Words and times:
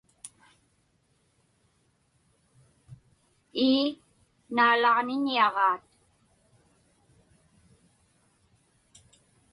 Ii, 3.65 3.83
naalaġniñiaġaat. 4.55 5.85